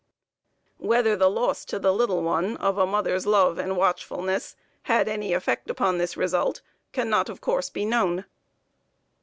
[0.79, 4.55] Whether the loss to the little one of a mother's love and watchfulness
[4.89, 8.25] had any effect upon the result, cannot, of course, be known.